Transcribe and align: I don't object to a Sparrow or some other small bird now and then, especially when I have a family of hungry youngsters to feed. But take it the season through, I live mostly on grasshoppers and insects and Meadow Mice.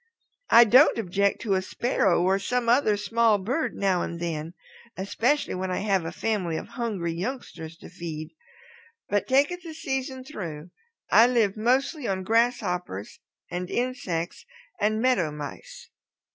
I 0.49 0.63
don't 0.63 0.97
object 0.97 1.41
to 1.41 1.53
a 1.53 1.61
Sparrow 1.61 2.23
or 2.23 2.39
some 2.39 2.67
other 2.67 2.97
small 2.97 3.37
bird 3.37 3.75
now 3.75 4.01
and 4.01 4.19
then, 4.19 4.55
especially 4.97 5.53
when 5.53 5.69
I 5.69 5.81
have 5.81 6.05
a 6.05 6.11
family 6.11 6.57
of 6.57 6.69
hungry 6.69 7.13
youngsters 7.13 7.77
to 7.77 7.87
feed. 7.87 8.31
But 9.09 9.27
take 9.27 9.51
it 9.51 9.61
the 9.61 9.75
season 9.75 10.23
through, 10.23 10.71
I 11.11 11.27
live 11.27 11.55
mostly 11.55 12.07
on 12.07 12.23
grasshoppers 12.23 13.19
and 13.51 13.69
insects 13.69 14.43
and 14.79 14.99
Meadow 14.99 15.31
Mice. 15.31 15.91